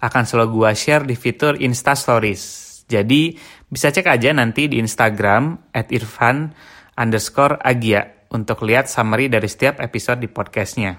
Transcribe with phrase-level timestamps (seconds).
[0.00, 2.66] akan selalu gua share di fitur Insta Stories.
[2.86, 3.34] Jadi
[3.66, 6.54] bisa cek aja nanti di Instagram at Irfan
[6.94, 10.94] underscore Agia untuk lihat summary dari setiap episode di podcastnya.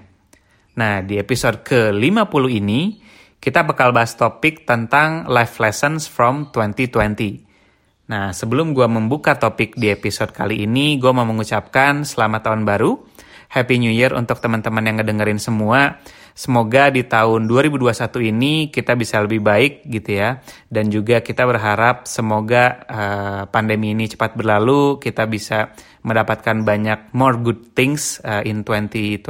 [0.78, 3.02] Nah, di episode ke-50 ini,
[3.42, 7.48] kita bakal bahas topik tentang life lessons from 2020.
[8.08, 12.92] Nah, sebelum gua membuka topik di episode kali ini, gue mau mengucapkan selamat tahun baru
[13.48, 15.96] Happy New Year untuk teman-teman yang ngedengerin semua.
[16.38, 20.38] Semoga di tahun 2021 ini kita bisa lebih baik gitu ya.
[20.68, 25.72] Dan juga kita berharap semoga uh, pandemi ini cepat berlalu, kita bisa
[26.04, 29.24] mendapatkan banyak more good things uh, in 2021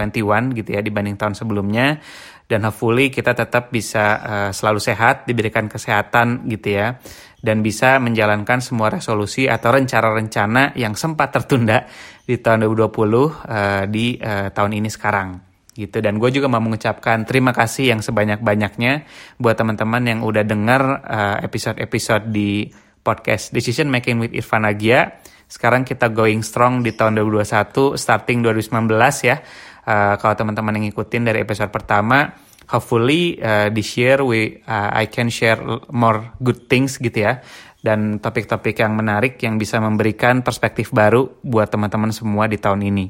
[0.52, 2.02] gitu ya dibanding tahun sebelumnya.
[2.48, 6.98] Dan hopefully kita tetap bisa uh, selalu sehat, diberikan kesehatan gitu ya
[7.38, 11.86] dan bisa menjalankan semua resolusi atau rencana-rencana yang sempat tertunda
[12.28, 15.40] di tahun 2020 uh, eh, di uh, tahun ini sekarang
[15.72, 16.04] gitu.
[16.04, 19.08] Dan gue juga mau mengucapkan terima kasih yang sebanyak-banyaknya
[19.40, 22.68] buat teman-teman yang udah denger uh, episode-episode di
[23.00, 25.24] podcast Decision Making with Irfan Agia.
[25.48, 28.84] Sekarang kita going strong di tahun 2021 starting 2019
[29.24, 29.40] ya.
[29.88, 32.28] Uh, kalau teman-teman yang ngikutin dari episode pertama
[32.68, 37.40] hopefully uh, this year we uh, I can share more good things gitu ya
[37.78, 43.06] dan topik-topik yang menarik yang bisa memberikan perspektif baru buat teman-teman semua di tahun ini.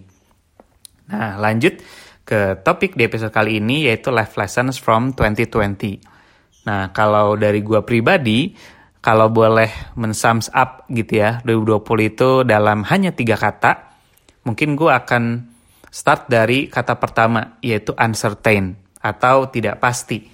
[1.08, 1.80] Nah, lanjut
[2.28, 6.68] ke topik di episode kali ini yaitu life lessons from 2020.
[6.68, 8.52] Nah, kalau dari gua pribadi,
[9.00, 13.96] kalau boleh mensums up gitu ya, 2020 itu dalam hanya tiga kata,
[14.44, 15.48] mungkin gua akan
[15.88, 20.28] start dari kata pertama yaitu uncertain atau tidak pasti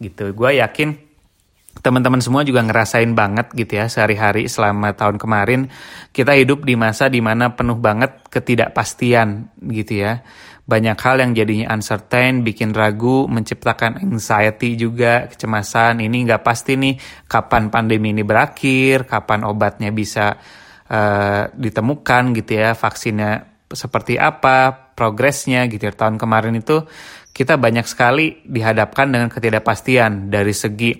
[0.00, 0.32] gitu.
[0.32, 1.09] Gue yakin
[1.78, 5.70] teman-teman semua juga ngerasain banget gitu ya sehari-hari selama tahun kemarin
[6.10, 10.20] kita hidup di masa di mana penuh banget ketidakpastian gitu ya.
[10.66, 16.94] Banyak hal yang jadinya uncertain bikin ragu menciptakan anxiety juga kecemasan ini nggak pasti nih
[17.26, 20.38] kapan pandemi ini berakhir kapan obatnya bisa
[20.86, 25.94] uh, ditemukan gitu ya vaksinnya seperti apa progresnya gitu ya.
[25.96, 26.86] Tahun kemarin itu
[27.30, 30.92] kita banyak sekali dihadapkan dengan ketidakpastian dari segi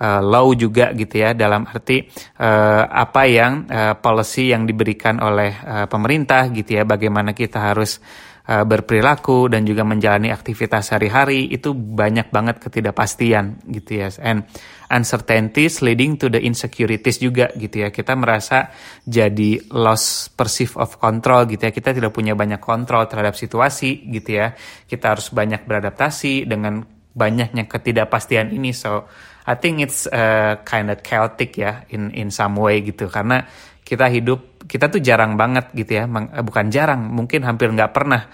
[0.00, 2.02] uh, law juga gitu ya dalam arti
[2.40, 8.00] uh, apa yang uh, policy yang diberikan oleh uh, pemerintah gitu ya bagaimana kita harus
[8.48, 14.44] uh, berperilaku dan juga menjalani aktivitas sehari-hari itu banyak banget ketidakpastian gitu ya and
[14.92, 17.88] uncertainties leading to the insecurities juga gitu ya.
[17.90, 18.70] Kita merasa
[19.02, 21.72] jadi loss perceive of control gitu ya.
[21.72, 24.52] Kita tidak punya banyak kontrol terhadap situasi gitu ya.
[24.86, 26.84] Kita harus banyak beradaptasi dengan
[27.14, 28.70] banyaknya ketidakpastian ini.
[28.70, 29.08] So
[29.44, 33.44] I think it's uh, kind of chaotic ya in in some way gitu karena
[33.84, 38.26] kita hidup kita tuh jarang banget gitu ya eh, bukan jarang mungkin hampir nggak pernah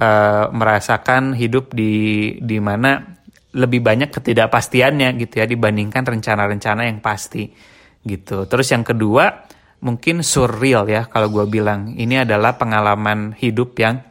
[0.00, 3.04] uh, merasakan hidup di di mana
[3.54, 7.46] lebih banyak ketidakpastiannya gitu ya dibandingkan rencana-rencana yang pasti
[8.02, 8.50] gitu.
[8.50, 9.46] Terus yang kedua
[9.84, 14.02] mungkin surreal ya kalau gue bilang ini adalah pengalaman hidup yang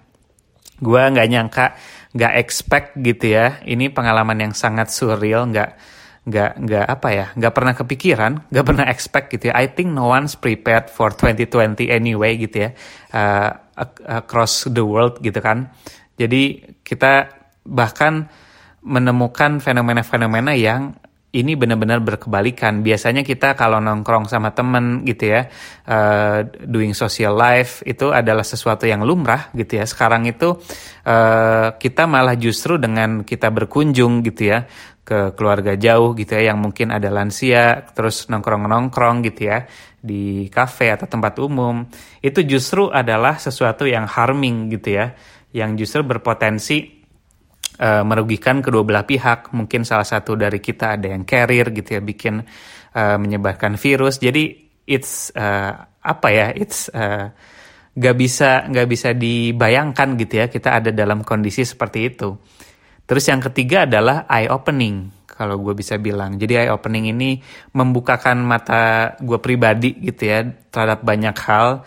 [0.80, 1.66] gue nggak nyangka
[2.16, 3.60] nggak expect gitu ya.
[3.68, 5.72] Ini pengalaman yang sangat surreal nggak
[6.24, 9.54] nggak nggak apa ya nggak pernah kepikiran nggak pernah expect gitu ya.
[9.60, 12.70] I think no one's prepared for 2020 anyway gitu ya
[13.12, 13.50] uh,
[14.08, 15.68] across the world gitu kan.
[16.16, 17.28] Jadi kita
[17.68, 18.30] bahkan
[18.84, 20.96] menemukan fenomena-fenomena yang
[21.34, 22.86] ini benar-benar berkebalikan.
[22.86, 25.50] Biasanya kita kalau nongkrong sama temen gitu ya,
[25.90, 29.86] uh, doing social life itu adalah sesuatu yang lumrah gitu ya.
[29.90, 30.54] Sekarang itu
[31.10, 34.70] uh, kita malah justru dengan kita berkunjung gitu ya
[35.04, 39.68] ke keluarga jauh gitu ya, yang mungkin ada lansia, terus nongkrong-nongkrong gitu ya
[40.00, 41.84] di kafe atau tempat umum,
[42.24, 45.12] itu justru adalah sesuatu yang harming gitu ya,
[45.52, 47.03] yang justru berpotensi
[47.80, 49.54] uh, merugikan kedua belah pihak.
[49.56, 52.44] Mungkin salah satu dari kita ada yang carrier gitu ya, bikin
[52.94, 54.20] uh, menyebarkan virus.
[54.22, 54.54] Jadi
[54.86, 55.74] it's uh,
[56.04, 56.48] apa ya?
[56.54, 57.30] It's uh,
[57.94, 62.34] gak bisa nggak bisa dibayangkan gitu ya kita ada dalam kondisi seperti itu.
[63.06, 66.40] Terus yang ketiga adalah eye opening kalau gue bisa bilang.
[66.40, 67.38] Jadi eye opening ini
[67.76, 70.42] membukakan mata gue pribadi gitu ya
[70.74, 71.86] terhadap banyak hal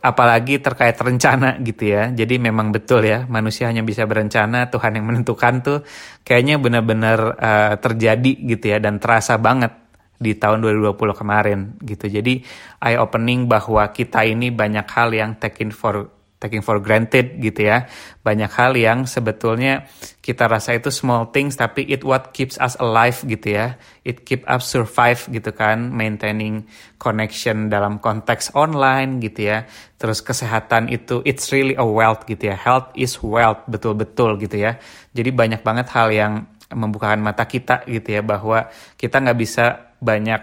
[0.00, 2.08] apalagi terkait rencana gitu ya.
[2.12, 5.78] Jadi memang betul ya, manusia hanya bisa berencana, Tuhan yang menentukan tuh
[6.24, 9.76] kayaknya benar-benar uh, terjadi gitu ya dan terasa banget
[10.20, 12.04] di tahun 2020 kemarin gitu.
[12.08, 12.44] Jadi
[12.84, 17.86] eye opening bahwa kita ini banyak hal yang taken for taking for granted gitu ya.
[18.24, 19.84] Banyak hal yang sebetulnya
[20.24, 23.76] kita rasa itu small things tapi it what keeps us alive gitu ya.
[24.02, 26.64] It keep us survive gitu kan, maintaining
[26.96, 29.68] connection dalam konteks online gitu ya.
[30.00, 32.56] Terus kesehatan itu it's really a wealth gitu ya.
[32.56, 34.80] Health is wealth betul-betul gitu ya.
[35.12, 40.40] Jadi banyak banget hal yang membukakan mata kita gitu ya bahwa kita nggak bisa banyak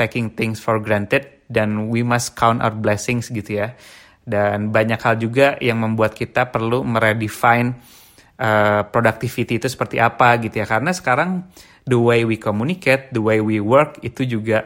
[0.00, 3.76] taking things for granted dan we must count our blessings gitu ya
[4.24, 7.76] dan banyak hal juga yang membuat kita perlu meredefine
[8.40, 10.66] uh, productivity itu seperti apa gitu ya.
[10.66, 11.44] Karena sekarang
[11.84, 14.64] the way we communicate the way we work itu juga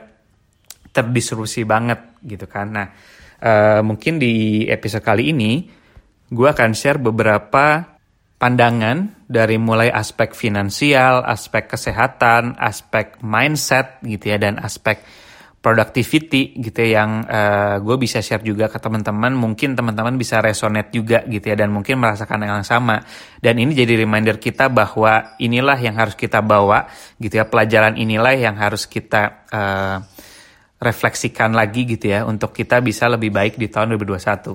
[0.94, 2.70] terdisrupsi banget gitu kan.
[2.70, 2.86] Nah
[3.42, 5.66] uh, mungkin di episode kali ini
[6.28, 7.98] gue akan share beberapa
[8.38, 15.02] pandangan dari mulai aspek finansial, aspek kesehatan, aspek mindset gitu ya dan aspek
[15.58, 19.34] productivity gitu ya yang uh, gue bisa share juga ke teman-teman.
[19.34, 23.02] Mungkin teman-teman bisa resonate juga gitu ya dan mungkin merasakan yang sama.
[23.42, 26.86] Dan ini jadi reminder kita bahwa inilah yang harus kita bawa
[27.18, 29.98] gitu ya pelajaran inilah yang harus kita uh,
[30.78, 34.54] refleksikan lagi gitu ya untuk kita bisa lebih baik di tahun 2021.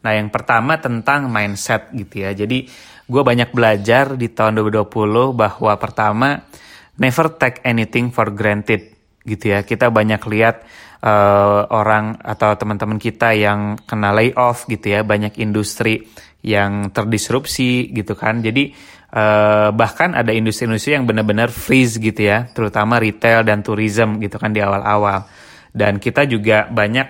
[0.00, 2.32] Nah yang pertama tentang mindset gitu ya.
[2.32, 2.64] Jadi
[3.04, 6.48] gue banyak belajar di tahun 2020 bahwa pertama
[6.96, 9.64] never take anything for granted gitu ya.
[9.64, 10.64] Kita banyak lihat
[11.04, 16.08] uh, orang atau teman-teman kita yang kena layoff gitu ya, banyak industri
[16.40, 18.40] yang terdisrupsi gitu kan.
[18.40, 18.72] Jadi
[19.12, 24.52] uh, bahkan ada industri-industri yang benar-benar freeze gitu ya, terutama retail dan tourism gitu kan
[24.52, 25.28] di awal-awal.
[25.70, 27.08] Dan kita juga banyak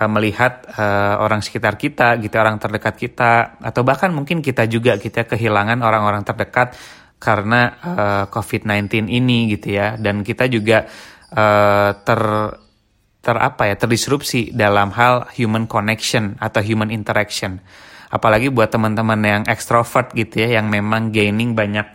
[0.00, 4.96] uh, melihat uh, orang sekitar kita, gitu orang terdekat kita, atau bahkan mungkin kita juga
[4.96, 6.74] kita kehilangan orang-orang terdekat
[7.22, 9.94] karena uh, COVID-19 ini gitu ya.
[9.94, 10.90] Dan kita juga
[11.32, 12.20] uh, ter
[13.22, 17.62] ter apa ya terdisrupsi dalam hal human connection atau human interaction.
[18.12, 21.86] Apalagi buat teman-teman yang ekstrovert gitu ya yang memang gaining banyak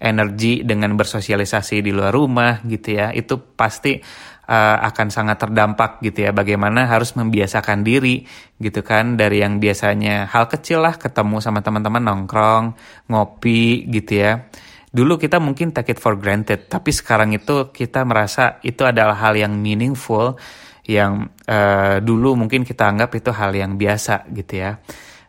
[0.00, 4.00] energi dengan bersosialisasi di luar rumah gitu ya itu pasti
[4.48, 6.30] uh, akan sangat terdampak gitu ya.
[6.32, 8.24] Bagaimana harus membiasakan diri
[8.56, 12.64] gitu kan dari yang biasanya hal kecil lah ketemu sama teman-teman nongkrong
[13.10, 14.48] ngopi gitu ya
[14.96, 19.36] dulu kita mungkin take it for granted, tapi sekarang itu kita merasa itu adalah hal
[19.36, 20.40] yang meaningful,
[20.88, 24.80] yang uh, dulu mungkin kita anggap itu hal yang biasa gitu ya.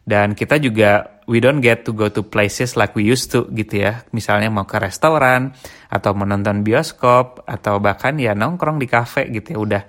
[0.07, 3.83] Dan kita juga we don't get to go to places like we used to gitu
[3.83, 4.07] ya.
[4.15, 5.51] Misalnya mau ke restoran
[5.91, 9.83] atau menonton bioskop atau bahkan ya nongkrong di kafe gitu ya udah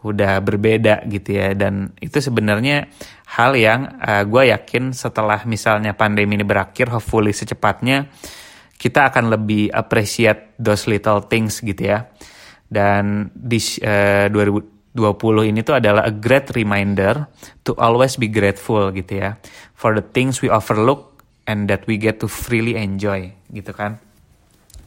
[0.00, 2.88] udah berbeda gitu ya dan itu sebenarnya
[3.36, 8.08] hal yang uh, eh, gue yakin setelah misalnya pandemi ini berakhir hopefully secepatnya
[8.80, 12.08] kita akan lebih appreciate those little things gitu ya.
[12.64, 17.28] Dan di uh, 2020 ini tuh adalah a great reminder
[17.60, 19.36] to always be grateful gitu ya
[19.76, 24.00] for the things we overlook and that we get to freely enjoy gitu kan.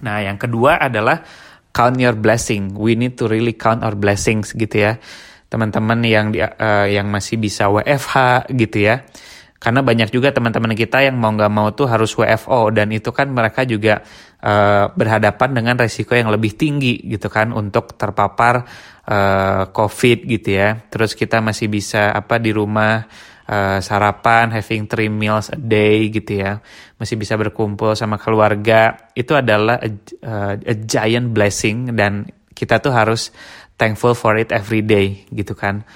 [0.02, 1.22] Nah, yang kedua adalah
[1.70, 2.74] count your blessing.
[2.74, 4.98] We need to really count our blessings gitu ya.
[5.54, 9.06] Teman-teman yang di, uh, yang masih bisa WFH gitu ya
[9.64, 13.32] karena banyak juga teman-teman kita yang mau nggak mau tuh harus WFO dan itu kan
[13.32, 14.04] mereka juga
[14.44, 18.68] uh, berhadapan dengan resiko yang lebih tinggi gitu kan untuk terpapar
[19.08, 20.84] uh, COVID gitu ya.
[20.92, 23.08] Terus kita masih bisa apa di rumah
[23.48, 26.60] uh, sarapan, having three meals a day gitu ya,
[27.00, 29.12] masih bisa berkumpul sama keluarga.
[29.16, 29.90] Itu adalah a,
[30.28, 33.32] uh, a giant blessing dan kita tuh harus
[33.80, 35.88] thankful for it every day gitu kan.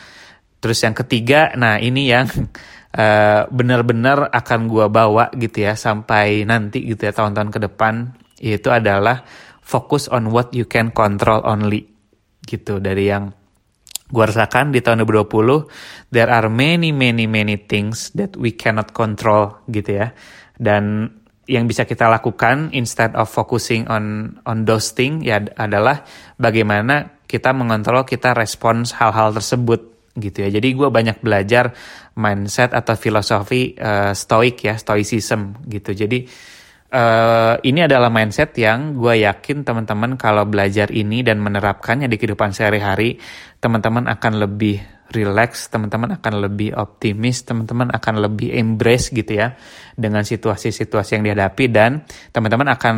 [0.57, 2.31] Terus yang ketiga, nah ini yang
[2.95, 7.93] uh, benar-benar akan gue bawa gitu ya sampai nanti gitu ya tahun-tahun ke depan
[8.39, 9.25] itu adalah
[9.59, 11.89] fokus on what you can control only
[12.47, 12.79] gitu.
[12.79, 13.33] Dari yang
[14.07, 19.59] gue rasakan di tahun 2020 there are many many many things that we cannot control
[19.67, 20.15] gitu ya.
[20.55, 21.11] Dan
[21.47, 26.03] yang bisa kita lakukan instead of focusing on on those things ya adalah
[26.35, 30.49] bagaimana kita mengontrol kita respons hal-hal tersebut gitu ya.
[30.49, 31.71] Jadi gue banyak belajar
[32.17, 35.93] mindset atau filosofi uh, stoik ya, stoicism gitu.
[35.93, 36.25] Jadi
[36.91, 42.51] uh, ini adalah mindset yang gue yakin teman-teman kalau belajar ini dan menerapkannya di kehidupan
[42.51, 43.21] sehari-hari,
[43.61, 44.81] teman-teman akan lebih
[45.15, 49.55] relax, teman-teman akan lebih optimis, teman-teman akan lebih embrace gitu ya
[49.95, 52.03] dengan situasi-situasi yang dihadapi dan
[52.35, 52.95] teman-teman akan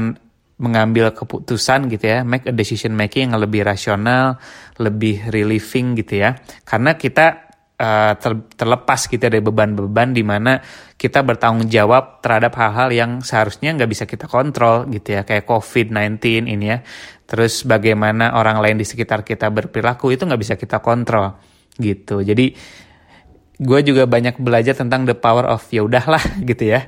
[0.59, 4.37] mengambil keputusan gitu ya, make a decision making yang lebih rasional,
[4.75, 6.35] lebih relieving gitu ya.
[6.67, 7.49] Karena kita
[7.79, 10.59] uh, ter, terlepas gitu dari beban-beban di mana
[10.99, 16.19] kita bertanggung jawab terhadap hal-hal yang seharusnya nggak bisa kita kontrol gitu ya, kayak COVID-19
[16.51, 16.83] ini ya.
[17.29, 21.37] terus bagaimana orang lain di sekitar kita berperilaku itu nggak bisa kita kontrol
[21.77, 22.57] gitu jadi
[23.59, 26.87] gue juga banyak belajar tentang the power of ya udahlah gitu ya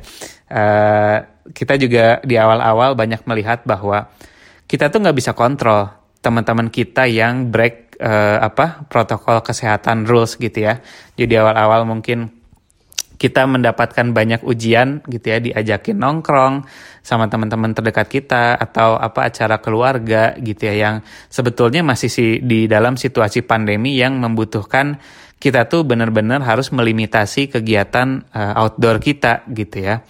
[0.50, 1.18] uh,
[1.50, 4.14] kita juga di awal-awal banyak melihat bahwa
[4.70, 5.90] kita tuh nggak bisa kontrol
[6.22, 10.80] teman-teman kita yang break uh, apa protokol kesehatan rules gitu ya
[11.18, 12.42] jadi awal-awal mungkin
[13.22, 16.66] kita mendapatkan banyak ujian gitu ya diajakin nongkrong
[17.06, 20.96] sama teman-teman terdekat kita atau apa acara keluarga gitu ya yang
[21.30, 24.98] sebetulnya masih sih di dalam situasi pandemi yang membutuhkan
[25.42, 30.06] kita tuh benar-benar harus melimitasi kegiatan uh, outdoor kita gitu ya.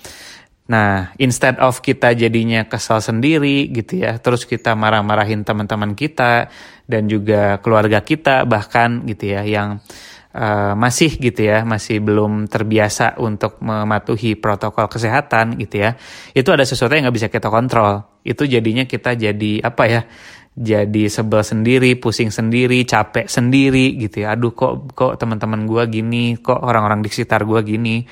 [0.70, 6.48] Nah, instead of kita jadinya kesal sendiri gitu ya, terus kita marah-marahin teman-teman kita
[6.88, 9.84] dan juga keluarga kita bahkan gitu ya yang
[10.32, 16.00] uh, masih gitu ya, masih belum terbiasa untuk mematuhi protokol kesehatan gitu ya,
[16.32, 18.22] itu ada sesuatu yang nggak bisa kita kontrol.
[18.24, 20.03] Itu jadinya kita jadi apa ya?
[20.51, 24.36] Jadi sebel sendiri, pusing sendiri, capek sendiri gitu ya.
[24.36, 28.03] Aduh kok kok teman-teman gue gini, kok orang-orang di sekitar gue gini.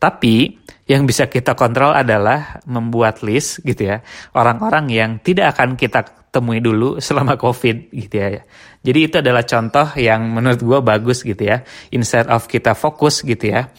[0.00, 0.61] Tapi
[0.92, 4.04] yang bisa kita kontrol adalah membuat list gitu ya
[4.36, 8.42] orang-orang yang tidak akan kita temui dulu selama COVID gitu ya.
[8.82, 11.62] Jadi itu adalah contoh yang menurut gue bagus gitu ya.
[11.94, 13.70] Instead of kita fokus gitu ya,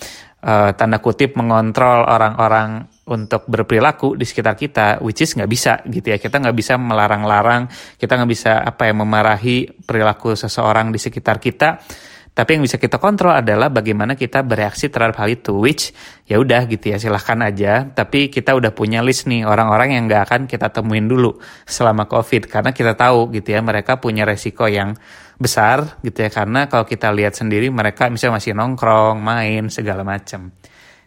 [0.46, 6.08] uh, tanda kutip mengontrol orang-orang untuk berperilaku di sekitar kita, which is nggak bisa gitu
[6.08, 6.17] ya.
[6.22, 7.67] Kita nggak bisa melarang-larang,
[8.00, 11.84] kita nggak bisa apa ya memarahi perilaku seseorang di sekitar kita
[12.34, 15.94] tapi yang bisa kita kontrol adalah bagaimana kita bereaksi terhadap hal itu, which
[16.25, 17.86] ya udah gitu ya silahkan aja.
[17.86, 21.38] Tapi kita udah punya list nih orang-orang yang nggak akan kita temuin dulu
[21.70, 24.98] selama COVID karena kita tahu gitu ya mereka punya resiko yang
[25.38, 30.50] besar gitu ya karena kalau kita lihat sendiri mereka misalnya masih nongkrong, main segala macam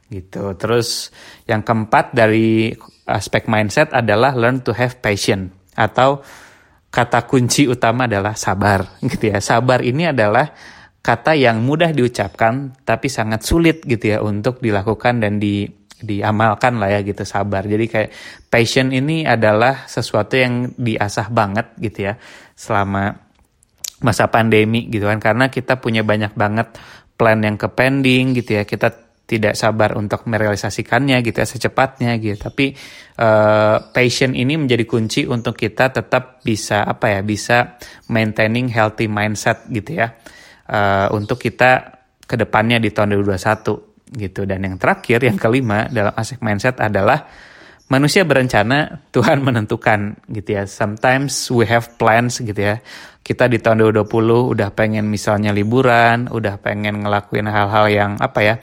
[0.06, 0.54] gitu.
[0.54, 1.10] Terus
[1.50, 2.70] yang keempat dari
[3.02, 6.22] aspek mindset adalah learn to have passion atau
[6.86, 9.42] kata kunci utama adalah sabar gitu ya.
[9.42, 10.75] Sabar ini adalah
[11.06, 15.70] kata yang mudah diucapkan tapi sangat sulit gitu ya untuk dilakukan dan di
[16.02, 17.62] diamalkan lah ya gitu sabar.
[17.62, 18.10] Jadi kayak
[18.50, 22.18] passion ini adalah sesuatu yang diasah banget gitu ya
[22.58, 23.22] selama
[24.02, 26.74] masa pandemi gitu kan karena kita punya banyak banget
[27.14, 28.66] plan yang ke pending gitu ya.
[28.66, 32.50] Kita tidak sabar untuk merealisasikannya gitu ya secepatnya gitu.
[32.50, 32.74] Tapi
[33.22, 37.78] uh, passion ini menjadi kunci untuk kita tetap bisa apa ya bisa
[38.10, 40.10] maintaining healthy mindset gitu ya
[40.70, 41.96] uh, untuk kita
[42.26, 44.46] ke depannya di tahun 2021 gitu.
[44.46, 47.26] Dan yang terakhir, yang kelima dalam aspek mindset adalah
[47.90, 50.66] manusia berencana, Tuhan menentukan gitu ya.
[50.66, 52.82] Sometimes we have plans gitu ya.
[53.26, 58.54] Kita di tahun 2020 udah pengen misalnya liburan, udah pengen ngelakuin hal-hal yang apa ya,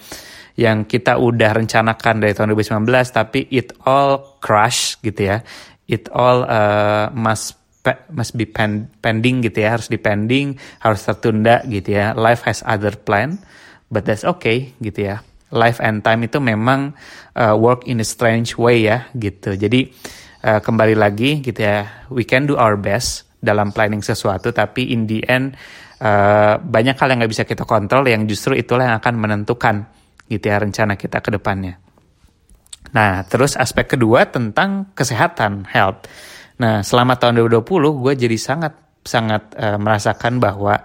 [0.55, 5.37] yang kita udah rencanakan dari tahun 2019, tapi it all crash gitu ya.
[5.83, 7.59] It all uh, must
[8.11, 12.15] must be pen, pending gitu ya harus dipending harus tertunda gitu ya.
[12.15, 13.39] Life has other plan
[13.91, 15.15] but that's okay gitu ya.
[15.53, 16.97] Life and time itu memang
[17.37, 19.53] uh, work in a strange way ya gitu.
[19.53, 19.91] Jadi
[20.47, 25.03] uh, kembali lagi gitu ya we can do our best dalam planning sesuatu tapi in
[25.03, 25.59] the end
[25.99, 29.91] uh, banyak hal yang nggak bisa kita kontrol yang justru itulah yang akan menentukan
[30.31, 31.75] gitu ya rencana kita ke depannya.
[32.95, 36.07] Nah terus aspek kedua tentang kesehatan health
[36.61, 40.79] Nah, selama tahun 2020 gue jadi sangat sangat uh, merasakan bahwa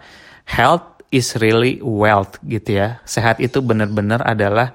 [0.49, 3.01] health is really wealth gitu ya.
[3.09, 4.73] Sehat itu benar-benar adalah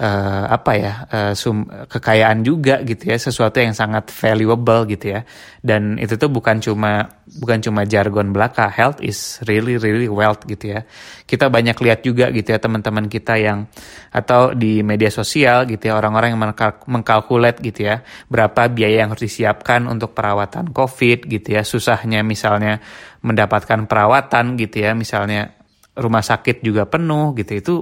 [0.00, 5.20] uh, apa ya uh, sum, kekayaan juga gitu ya sesuatu yang sangat valuable gitu ya.
[5.60, 10.80] Dan itu tuh bukan cuma bukan cuma jargon belaka health is really really wealth gitu
[10.80, 10.88] ya.
[11.28, 13.68] Kita banyak lihat juga gitu ya teman-teman kita yang
[14.10, 16.42] atau di media sosial gitu ya orang-orang yang
[16.88, 18.02] mengkalkulat gitu ya
[18.32, 21.62] berapa biaya yang harus disiapkan untuk perawatan covid gitu ya.
[21.62, 22.80] Susahnya misalnya
[23.20, 25.60] mendapatkan perawatan gitu ya misalnya
[26.00, 27.52] rumah sakit juga penuh gitu.
[27.52, 27.74] Itu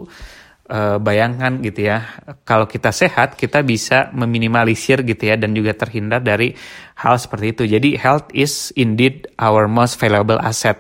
[0.69, 2.23] uh, bayangkan gitu ya.
[2.45, 6.55] Kalau kita sehat kita bisa meminimalisir gitu ya dan juga terhindar dari
[7.01, 7.63] hal seperti itu.
[7.67, 10.79] Jadi health is indeed our most valuable asset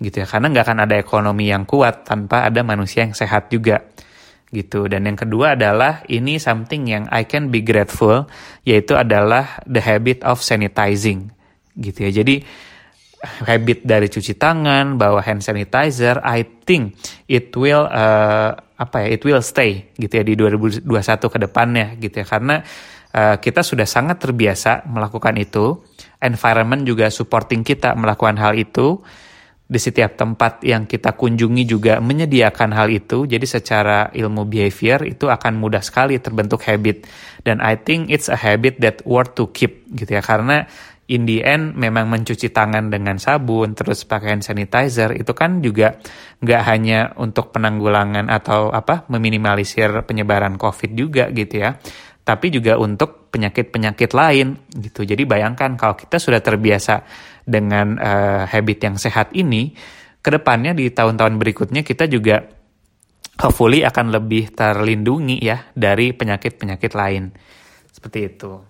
[0.00, 0.26] gitu ya.
[0.26, 3.84] Karena nggak akan ada ekonomi yang kuat tanpa ada manusia yang sehat juga
[4.48, 4.88] gitu.
[4.88, 8.26] Dan yang kedua adalah ini something yang I can be grateful
[8.64, 11.30] yaitu adalah the habit of sanitizing
[11.76, 12.24] gitu ya.
[12.24, 12.42] Jadi
[13.18, 16.94] habit dari cuci tangan, bawa hand sanitizer, I think
[17.26, 20.86] it will uh, apa ya, it will stay gitu ya di 2021
[21.18, 22.26] ke depannya gitu ya.
[22.26, 22.62] Karena
[23.10, 25.82] uh, kita sudah sangat terbiasa melakukan itu,
[26.22, 29.02] environment juga supporting kita melakukan hal itu.
[29.68, 33.28] Di setiap tempat yang kita kunjungi juga menyediakan hal itu.
[33.28, 37.04] Jadi secara ilmu behavior itu akan mudah sekali terbentuk habit.
[37.44, 40.24] Dan I think it's a habit that worth to keep gitu ya.
[40.24, 40.64] Karena
[41.08, 45.96] in the end memang mencuci tangan dengan sabun terus pakai hand sanitizer itu kan juga
[46.44, 51.80] nggak hanya untuk penanggulangan atau apa meminimalisir penyebaran covid juga gitu ya
[52.28, 57.08] tapi juga untuk penyakit-penyakit lain gitu jadi bayangkan kalau kita sudah terbiasa
[57.48, 59.72] dengan uh, habit yang sehat ini
[60.20, 62.44] ke depannya di tahun-tahun berikutnya kita juga
[63.40, 67.32] hopefully akan lebih terlindungi ya dari penyakit-penyakit lain
[67.88, 68.67] seperti itu.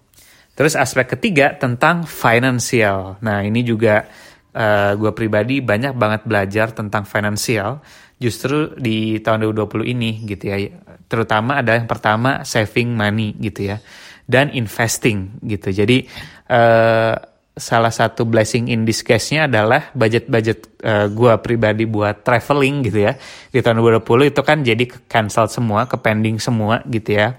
[0.58, 3.14] Terus aspek ketiga tentang financial.
[3.22, 4.02] Nah ini juga
[4.50, 7.78] uh, eh, gue pribadi banyak banget belajar tentang financial
[8.18, 10.58] justru di tahun 2020 ini gitu ya.
[11.06, 13.78] Terutama ada yang pertama saving money gitu ya
[14.26, 15.70] dan investing gitu.
[15.70, 16.10] Jadi
[16.50, 17.14] uh,
[17.54, 23.18] salah satu blessing in disguise-nya adalah budget-budget uh, gue pribadi buat traveling gitu ya
[23.50, 27.38] di tahun 2020 itu kan jadi cancel semua, ke pending semua gitu ya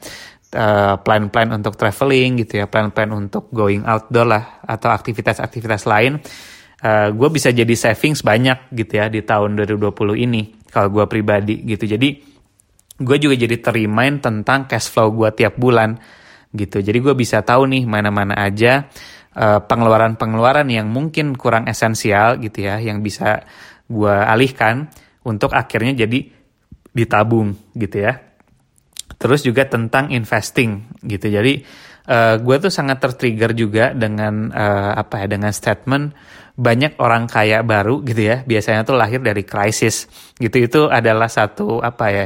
[0.56, 6.18] uh, plan-plan untuk traveling gitu ya, plan-plan untuk going outdoor lah atau aktivitas-aktivitas lain,
[6.82, 11.62] uh, gue bisa jadi savings banyak gitu ya di tahun 2020 ini kalau gue pribadi
[11.66, 11.86] gitu.
[11.86, 12.10] Jadi
[13.00, 15.98] gue juga jadi terimain tentang cash flow gue tiap bulan
[16.54, 16.82] gitu.
[16.82, 18.90] Jadi gue bisa tahu nih mana-mana aja
[19.38, 23.46] uh, pengeluaran-pengeluaran yang mungkin kurang esensial gitu ya, yang bisa
[23.90, 24.90] gue alihkan
[25.26, 26.30] untuk akhirnya jadi
[26.90, 28.29] ditabung gitu ya
[29.20, 31.28] terus juga tentang investing gitu.
[31.28, 31.62] Jadi
[32.08, 36.16] uh, gue tuh sangat tertrigger juga dengan uh, apa ya dengan statement
[36.56, 38.42] banyak orang kaya baru gitu ya.
[38.48, 40.08] Biasanya tuh lahir dari krisis
[40.40, 40.56] gitu.
[40.58, 42.26] Itu adalah satu apa ya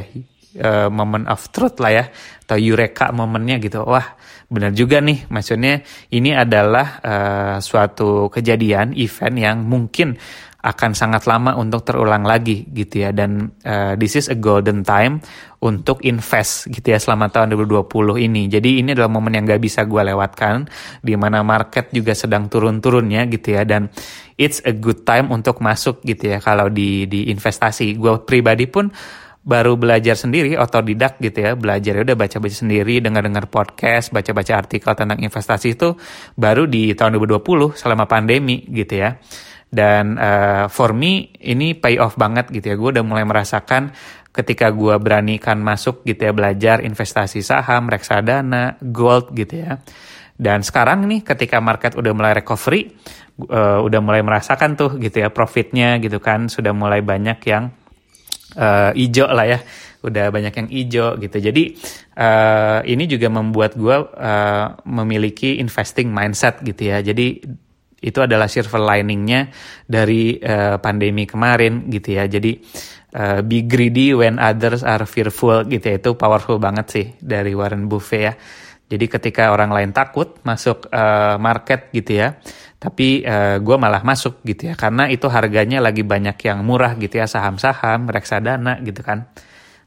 [0.61, 2.05] uh, moment of truth lah ya
[2.45, 3.81] atau eureka momennya gitu.
[3.81, 4.13] Wah
[4.45, 5.25] benar juga nih.
[5.33, 5.81] Maksudnya
[6.13, 10.13] ini adalah uh, suatu kejadian event yang mungkin
[10.63, 13.11] akan sangat lama untuk terulang lagi gitu ya.
[13.11, 15.19] Dan uh, this is a golden time
[15.59, 17.83] untuk invest gitu ya selama tahun 2020
[18.23, 18.47] ini.
[18.47, 20.63] Jadi ini adalah momen yang gak bisa gue lewatkan
[21.03, 23.67] di mana market juga sedang turun-turunnya gitu ya.
[23.67, 23.91] Dan
[24.39, 27.99] it's a good time untuk masuk gitu ya kalau di di investasi.
[27.99, 28.87] Gue pribadi pun
[29.43, 31.59] baru belajar sendiri otodidak gitu ya.
[31.59, 35.91] Belajar ya udah baca-baca sendiri dengar-dengar podcast baca-baca artikel tentang investasi itu
[36.39, 39.19] baru di tahun 2020 selama pandemi gitu ya
[39.73, 42.75] dan uh, for me ini pay off banget gitu ya.
[42.77, 43.89] Gue udah mulai merasakan
[44.29, 49.81] ketika gue beranikan masuk gitu ya belajar investasi saham, reksadana, gold gitu ya.
[50.37, 52.93] Dan sekarang nih ketika market udah mulai recovery,
[53.49, 56.45] uh, udah mulai merasakan tuh gitu ya profitnya gitu kan.
[56.53, 57.73] Sudah mulai banyak yang
[58.57, 59.59] uh, ijo lah ya
[60.03, 61.37] udah banyak yang ijo gitu.
[61.39, 61.73] Jadi
[62.19, 66.99] uh, ini juga membuat gue uh, memiliki investing mindset gitu ya.
[66.99, 67.41] Jadi
[68.03, 69.47] itu adalah silver liningnya
[69.87, 72.27] dari uh, pandemi kemarin gitu ya.
[72.27, 72.59] Jadi
[73.15, 75.95] uh, be greedy when others are fearful gitu ya.
[76.03, 78.33] Itu powerful banget sih dari Warren Buffett ya.
[78.83, 82.35] Jadi ketika orang lain takut masuk uh, market gitu ya.
[82.77, 84.75] Tapi uh, gue malah masuk gitu ya.
[84.75, 87.25] Karena itu harganya lagi banyak yang murah gitu ya.
[87.25, 89.31] Saham-saham reksadana gitu kan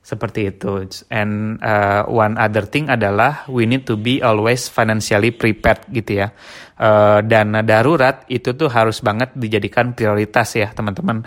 [0.06, 0.86] seperti itu.
[1.10, 6.30] And uh, one other thing adalah we need to be always financially prepared gitu ya.
[6.78, 11.26] Uh, dana darurat itu tuh harus banget dijadikan prioritas ya teman-teman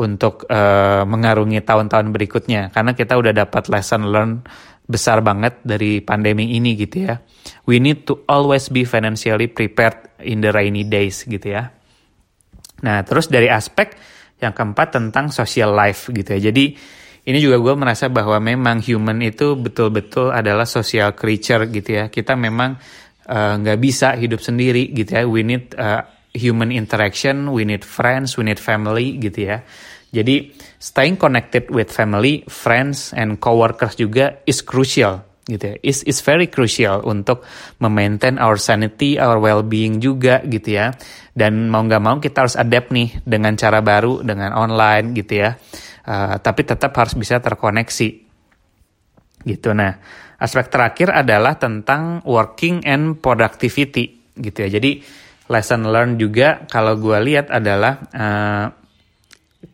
[0.00, 4.40] untuk uh, mengarungi tahun-tahun berikutnya karena kita udah dapat lesson learn
[4.88, 7.20] besar banget dari pandemi ini gitu ya.
[7.68, 11.68] We need to always be financially prepared in the rainy days gitu ya.
[12.80, 13.92] Nah, terus dari aspek
[14.40, 16.52] yang keempat tentang social life gitu ya.
[16.52, 16.76] Jadi
[17.24, 22.04] ini juga gue merasa bahwa memang human itu betul-betul adalah social creature gitu ya.
[22.12, 22.76] Kita memang
[23.24, 25.24] eh, nggak uh, bisa hidup sendiri gitu ya.
[25.24, 26.04] We need uh,
[26.36, 29.64] human interaction, we need friends, we need family gitu ya.
[30.12, 35.76] Jadi staying connected with family, friends, and coworkers juga is crucial gitu ya.
[35.80, 37.40] Is is very crucial untuk
[37.80, 40.92] memaintain our sanity, our well-being juga gitu ya.
[41.32, 45.56] Dan mau nggak mau kita harus adapt nih dengan cara baru, dengan online gitu ya
[46.08, 48.08] uh, tapi tetap harus bisa terkoneksi.
[49.44, 49.68] Gitu.
[49.76, 49.92] Nah
[50.40, 54.32] aspek terakhir adalah tentang working and productivity.
[54.34, 54.68] Gitu ya.
[54.80, 55.00] Jadi
[55.48, 58.66] lesson learn juga kalau gue lihat adalah uh,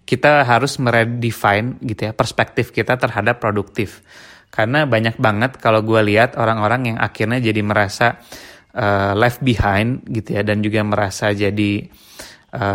[0.03, 4.03] kita harus meredefine gitu ya perspektif kita terhadap produktif.
[4.51, 8.19] Karena banyak banget kalau gue lihat orang-orang yang akhirnya jadi merasa
[8.75, 11.90] uh, left behind gitu ya dan juga merasa jadi uh,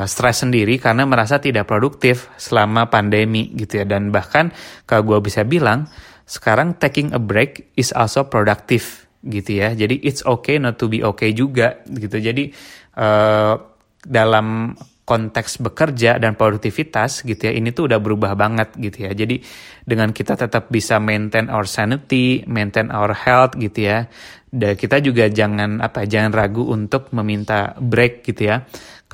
[0.08, 3.86] stres sendiri karena merasa tidak produktif selama pandemi gitu ya.
[3.86, 4.56] Dan bahkan
[4.88, 5.88] kalau gue bisa bilang
[6.26, 9.76] sekarang taking a break is also productive gitu ya.
[9.76, 12.18] Jadi it's okay not to be okay juga gitu.
[12.18, 12.50] Jadi
[12.98, 13.60] uh,
[14.06, 19.12] dalam konteks bekerja dan produktivitas gitu ya ini tuh udah berubah banget gitu ya.
[19.14, 19.38] Jadi
[19.86, 24.10] dengan kita tetap bisa maintain our sanity maintain our health gitu ya
[24.56, 28.64] dan kita juga jangan apa jangan ragu untuk meminta break gitu ya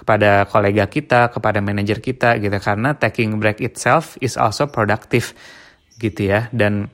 [0.01, 2.57] kepada kolega kita, kepada manajer kita gitu.
[2.57, 5.37] Karena taking break itself is also productive
[6.01, 6.49] gitu ya.
[6.49, 6.89] Dan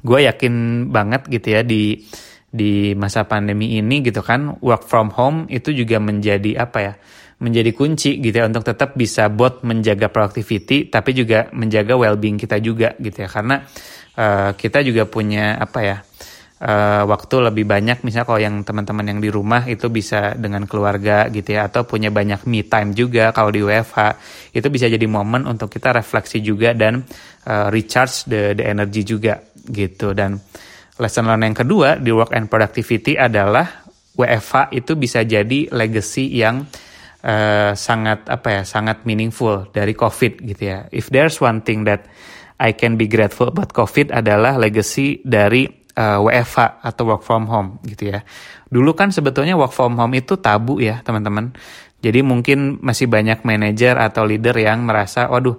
[0.00, 2.00] gue yakin banget gitu ya di
[2.46, 6.94] di masa pandemi ini gitu kan work from home itu juga menjadi apa ya
[7.36, 12.56] menjadi kunci gitu ya untuk tetap bisa buat menjaga productivity tapi juga menjaga well-being kita
[12.64, 13.28] juga gitu ya.
[13.28, 13.60] Karena
[14.16, 15.96] uh, kita juga punya apa ya
[16.62, 21.28] uh, waktu lebih banyak misalnya kalau yang teman-teman yang di rumah itu bisa dengan keluarga
[21.28, 23.98] gitu ya atau punya banyak me time juga kalau di WFH
[24.56, 27.04] itu bisa jadi momen untuk kita refleksi juga dan
[27.48, 30.40] uh, recharge the the energy juga gitu dan
[30.96, 33.84] lesson learn yang kedua di work and productivity adalah
[34.16, 36.64] WFH itu bisa jadi legacy yang
[37.20, 40.88] uh, sangat apa ya sangat meaningful dari COVID gitu ya.
[40.88, 42.08] If there's one thing that
[42.56, 47.48] I can be grateful about COVID adalah legacy dari uh, eh, WFH atau work from
[47.48, 48.20] home gitu ya.
[48.68, 51.56] Dulu kan sebetulnya work from home itu tabu ya teman-teman.
[52.04, 55.56] Jadi mungkin masih banyak manajer atau leader yang merasa, waduh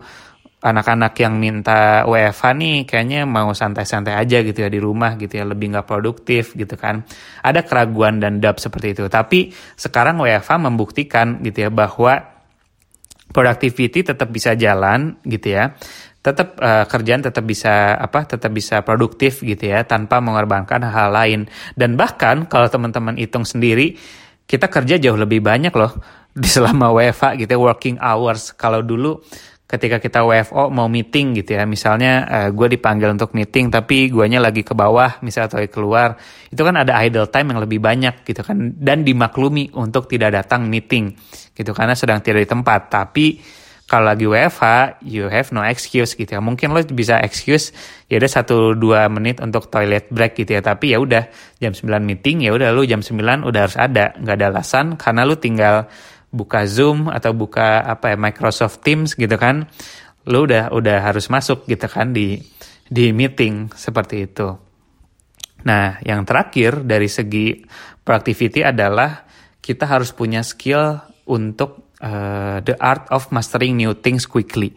[0.57, 5.45] anak-anak yang minta WFH nih kayaknya mau santai-santai aja gitu ya di rumah gitu ya
[5.45, 7.05] lebih nggak produktif gitu kan
[7.45, 12.37] ada keraguan dan dap seperti itu tapi sekarang WFH membuktikan gitu ya bahwa
[13.29, 15.77] productivity tetap bisa jalan gitu ya
[16.27, 21.09] tetap uh, kerjaan tetap bisa apa tetap bisa produktif gitu ya tanpa mengorbankan hal, -hal
[21.15, 21.39] lain.
[21.71, 23.95] Dan bahkan kalau teman-teman hitung sendiri
[24.43, 25.95] kita kerja jauh lebih banyak loh
[26.41, 28.51] di selama WFH gitu ya working hours.
[28.59, 29.23] Kalau dulu
[29.67, 34.07] ketika kita WFO mau meeting gitu ya misalnya uh, eh, gue dipanggil untuk meeting tapi
[34.07, 36.15] guanya lagi ke bawah misalnya atau keluar
[36.47, 40.71] itu kan ada idle time yang lebih banyak gitu kan dan dimaklumi untuk tidak datang
[40.71, 41.11] meeting
[41.51, 42.81] gitu karena sedang tidak di tempat.
[42.87, 43.25] Tapi
[43.87, 46.43] kalau lagi WFH you have no excuse gitu ya.
[46.43, 47.71] Mungkin lo bisa excuse
[48.11, 50.61] ya udah satu dua menit untuk toilet break gitu ya.
[50.61, 51.23] Tapi ya udah
[51.63, 54.11] jam 9 meeting ya udah lu jam 9 udah harus ada.
[54.19, 55.87] Nggak ada alasan karena lu tinggal
[56.35, 59.71] buka Zoom atau buka apa ya Microsoft Teams gitu kan.
[60.27, 62.43] Lu udah udah harus masuk gitu kan di
[62.91, 64.51] di meeting seperti itu.
[65.63, 67.63] Nah, yang terakhir dari segi
[68.03, 69.23] productivity adalah
[69.63, 74.73] kita harus punya skill untuk uh, the art of mastering new things quickly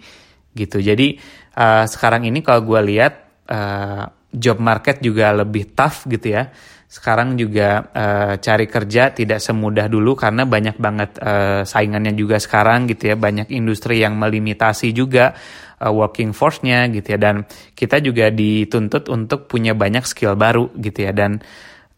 [0.55, 0.83] gitu.
[0.83, 1.17] Jadi
[1.57, 3.15] uh, sekarang ini kalau gue lihat
[3.51, 6.51] uh, job market juga lebih tough gitu ya.
[6.91, 12.91] Sekarang juga uh, cari kerja tidak semudah dulu karena banyak banget uh, saingannya juga sekarang
[12.91, 13.17] gitu ya.
[13.19, 15.31] Banyak industri yang melimitasi juga
[15.79, 17.19] uh, working force-nya gitu ya.
[17.23, 17.47] Dan
[17.79, 21.15] kita juga dituntut untuk punya banyak skill baru gitu ya.
[21.15, 21.39] Dan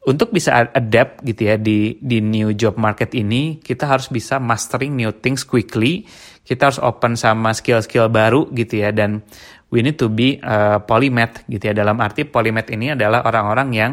[0.03, 4.99] untuk bisa adapt gitu ya di di new job market ini kita harus bisa mastering
[4.99, 6.07] new things quickly.
[6.43, 8.91] Kita harus open sama skill-skill baru gitu ya.
[8.91, 9.23] Dan
[9.71, 11.75] we need to be uh, polymath gitu ya.
[11.75, 13.93] Dalam arti polymath ini adalah orang-orang yang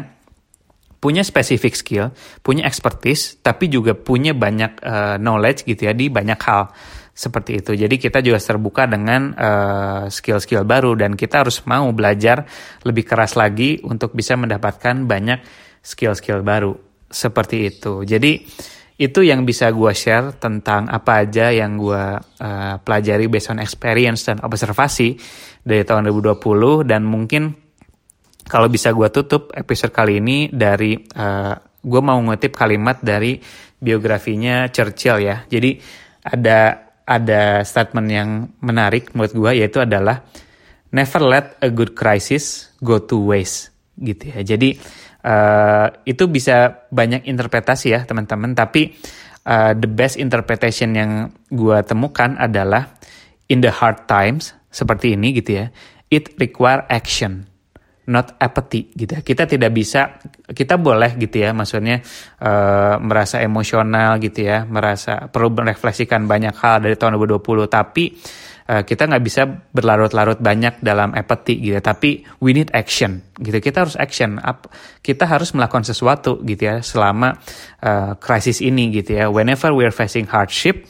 [0.98, 2.10] punya spesifik skill,
[2.42, 6.74] punya expertise, tapi juga punya banyak uh, knowledge gitu ya di banyak hal
[7.14, 7.72] seperti itu.
[7.78, 12.48] Jadi kita juga terbuka dengan skill eh, skill-skill baru dan kita harus mau belajar
[12.80, 15.44] lebih keras lagi untuk bisa mendapatkan banyak
[15.80, 16.76] skill-skill baru
[17.10, 18.06] seperti itu.
[18.06, 18.38] Jadi
[19.00, 24.28] itu yang bisa gue share tentang apa aja yang gue uh, pelajari based on experience
[24.28, 25.16] dan observasi
[25.64, 27.56] dari tahun 2020 dan mungkin
[28.44, 33.40] kalau bisa gue tutup episode kali ini dari uh, eh, gue mau ngutip kalimat dari
[33.80, 35.48] biografinya Churchill ya.
[35.48, 35.80] Jadi
[36.28, 40.28] ada ada statement yang menarik menurut gue yaitu adalah
[40.92, 44.40] never let a good crisis go to waste gitu ya.
[44.42, 44.74] Jadi
[45.24, 48.56] uh, itu bisa banyak interpretasi ya teman-teman.
[48.56, 48.96] Tapi
[49.46, 52.96] uh, the best interpretation yang gue temukan adalah
[53.46, 55.66] in the hard times seperti ini gitu ya.
[56.10, 57.46] It require action
[58.10, 59.22] not apathy gitu ya.
[59.22, 60.18] Kita tidak bisa
[60.50, 62.02] kita boleh gitu ya maksudnya
[62.42, 68.04] uh, merasa emosional gitu ya, merasa perlu merefleksikan banyak hal dari tahun 2020 tapi
[68.70, 69.42] uh, kita nggak bisa
[69.74, 71.82] berlarut-larut banyak dalam apathy gitu ya.
[71.82, 73.58] Tapi we need action gitu.
[73.58, 74.38] Kita harus action.
[75.02, 77.34] Kita harus melakukan sesuatu gitu ya selama
[77.82, 78.14] uh,
[78.62, 79.26] ini gitu ya.
[79.26, 80.86] Whenever we are facing hardship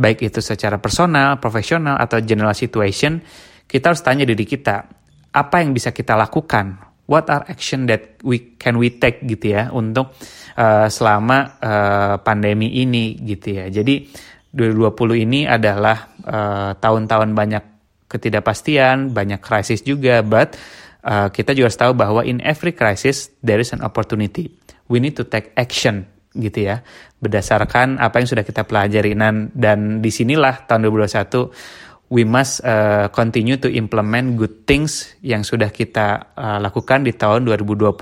[0.00, 3.20] baik itu secara personal, profesional atau general situation,
[3.68, 4.88] kita harus tanya diri kita,
[5.30, 9.74] apa yang bisa kita lakukan what are action that we can we take gitu ya
[9.74, 10.14] untuk
[10.54, 13.66] uh, selama uh, pandemi ini gitu ya.
[13.66, 14.06] Jadi
[14.50, 17.64] 2020 ini adalah uh, tahun-tahun banyak
[18.10, 20.58] ketidakpastian, banyak krisis juga, but
[21.06, 24.50] uh, kita juga harus tahu bahwa in every crisis there is an opportunity.
[24.90, 26.82] We need to take action gitu ya,
[27.22, 29.14] berdasarkan apa yang sudah kita pelajari.
[29.14, 35.46] Dan, dan di sinilah tahun 2021 we must uh, continue to implement good things yang
[35.46, 37.94] sudah kita uh, lakukan di tahun 2020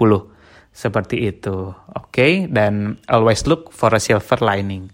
[0.79, 1.75] Seperti itu.
[1.75, 2.33] Oke, okay?
[2.47, 4.87] dan always look for a silver lining.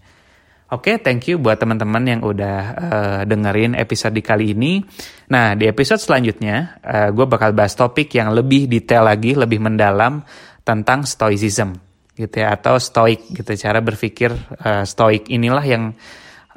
[0.75, 4.83] Oke, okay, thank you buat teman-teman yang udah uh, dengerin episode di kali ini.
[5.31, 10.27] Nah, di episode selanjutnya, uh, gue bakal bahas topik yang lebih detail lagi, lebih mendalam
[10.67, 11.79] tentang stoicism,
[12.19, 13.55] gitu ya, atau stoik, gitu.
[13.55, 15.95] Cara berpikir uh, stoik inilah yang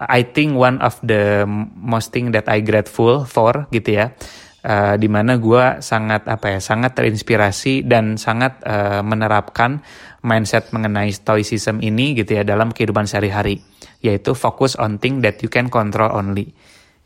[0.02, 1.46] I think one of the
[1.78, 4.18] most thing that I grateful for, gitu ya
[4.68, 9.80] uh, di mana gue sangat apa ya sangat terinspirasi dan sangat uh, menerapkan
[10.28, 13.64] mindset mengenai stoicism ini gitu ya dalam kehidupan sehari-hari
[14.04, 16.52] yaitu fokus on thing that you can control only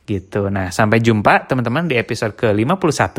[0.10, 0.50] gitu.
[0.52, 3.16] Nah, sampai jumpa teman-teman di episode ke-51.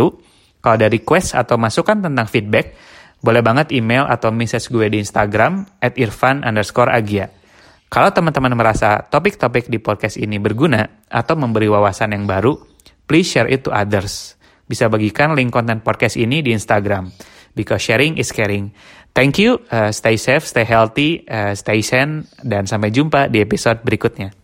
[0.62, 2.76] Kalau ada request atau masukan tentang feedback,
[3.22, 7.30] boleh banget email atau message gue di Instagram at irfan underscore agia.
[7.92, 12.71] Kalau teman-teman merasa topik-topik di podcast ini berguna atau memberi wawasan yang baru,
[13.12, 14.40] please share it to others.
[14.64, 17.12] Bisa bagikan link konten podcast ini di Instagram.
[17.52, 18.72] Because sharing is caring.
[19.12, 23.84] Thank you, uh, stay safe, stay healthy, uh, stay sane, dan sampai jumpa di episode
[23.84, 24.41] berikutnya.